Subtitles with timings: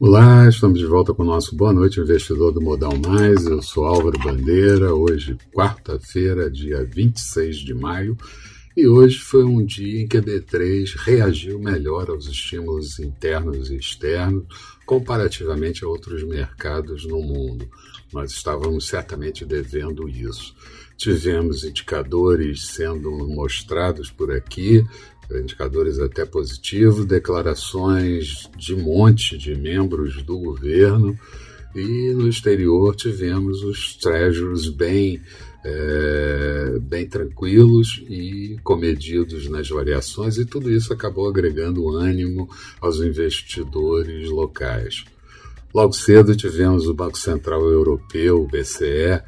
[0.00, 3.44] Olá, estamos de volta com o nosso Boa Noite Investidor do Modal Mais.
[3.46, 4.94] Eu sou Álvaro Bandeira.
[4.94, 8.16] Hoje, quarta-feira, dia 26 de maio,
[8.76, 13.76] e hoje foi um dia em que a B3 reagiu melhor aos estímulos internos e
[13.76, 14.44] externos
[14.86, 17.68] comparativamente a outros mercados no mundo.
[18.12, 20.54] Nós estávamos certamente devendo isso.
[20.96, 24.86] Tivemos indicadores sendo mostrados por aqui,
[25.30, 31.18] indicadores até positivos, declarações de monte de membros do governo
[31.74, 35.20] e no exterior tivemos os treasuries bem,
[35.64, 42.48] é, bem tranquilos e comedidos nas variações, e tudo isso acabou agregando ânimo
[42.80, 45.04] aos investidores locais.
[45.74, 49.22] Logo cedo tivemos o Banco Central Europeu, o BCE,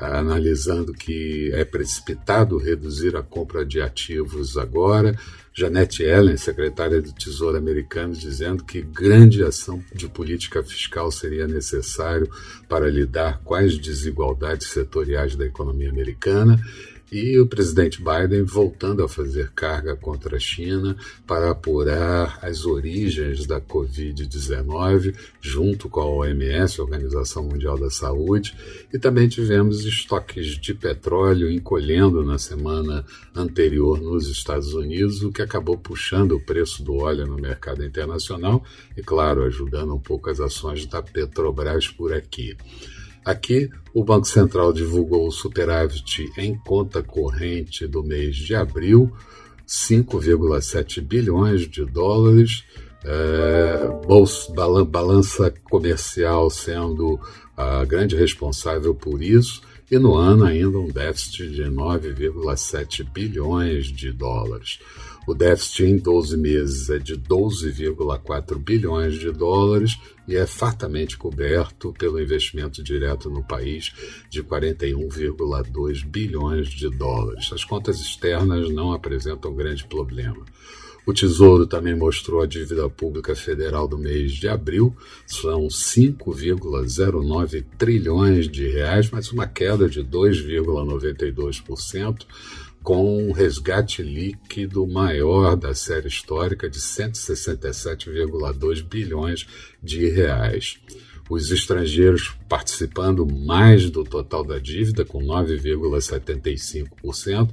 [0.00, 5.16] analisando que é precipitado reduzir a compra de ativos agora.
[5.52, 12.28] Janet Yellen, secretária do Tesouro americano, dizendo que grande ação de política fiscal seria necessário
[12.68, 16.60] para lidar com as desigualdades setoriais da economia americana
[17.10, 23.46] e o presidente Biden voltando a fazer carga contra a China para apurar as origens
[23.46, 28.56] da Covid-19, junto com a OMS, Organização Mundial da Saúde,
[28.92, 35.42] e também tivemos estoques de petróleo encolhendo na semana anterior nos Estados Unidos, o que
[35.42, 38.64] acabou puxando o preço do óleo no mercado internacional
[38.96, 42.56] e, claro, ajudando um pouco as ações da Petrobras por aqui.
[43.24, 49.10] Aqui, o Banco Central divulgou o superávit em conta corrente do mês de abril,
[49.66, 52.64] 5,7 bilhões de dólares,
[53.04, 54.52] é, bolsa,
[54.84, 57.18] balança comercial sendo
[57.56, 64.12] a grande responsável por isso, e no ano ainda um déficit de 9,7 bilhões de
[64.12, 64.80] dólares.
[65.26, 69.98] O déficit em 12 meses é de 12,4 bilhões de dólares
[70.28, 73.92] e é fartamente coberto pelo investimento direto no país
[74.28, 77.50] de 41,2 bilhões de dólares.
[77.52, 80.44] As contas externas não apresentam grande problema.
[81.06, 84.96] O Tesouro também mostrou a dívida pública federal do mês de abril,
[85.26, 92.24] são 5,09 trilhões de reais, mas uma queda de 2,92%,
[92.84, 99.46] com um resgate líquido maior da série histórica de 167,2 bilhões
[99.82, 100.78] de reais
[101.28, 107.50] os estrangeiros participando mais do total da dívida, com 9,75%,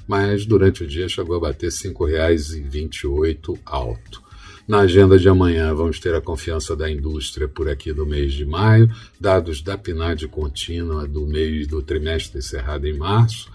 [0.08, 4.29] mas durante o dia chegou a bater R$ 5,28 alto.
[4.68, 8.44] Na agenda de amanhã, vamos ter a confiança da indústria por aqui do mês de
[8.44, 13.50] maio, dados da PNAD contínua do mês do trimestre encerrado em março,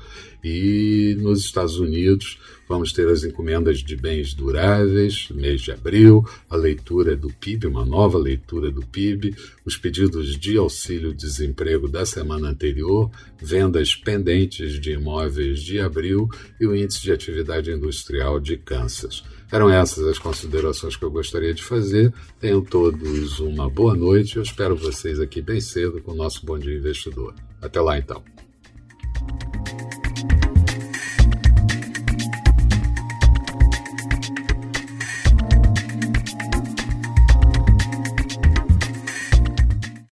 [0.47, 2.37] e nos Estados Unidos,
[2.69, 7.83] vamos ter as encomendas de bens duráveis, mês de abril, a leitura do PIB, uma
[7.83, 13.09] nova leitura do PIB, os pedidos de auxílio-desemprego da semana anterior,
[13.41, 16.29] vendas pendentes de imóveis de abril
[16.61, 19.23] e o índice de atividade industrial de Kansas.
[19.51, 22.13] Eram essas as considerações que eu gostaria de fazer.
[22.39, 24.37] Tenham todos uma boa noite.
[24.37, 27.33] Eu espero vocês aqui bem cedo com o nosso Bom Dia Investidor.
[27.59, 28.34] Até lá, então.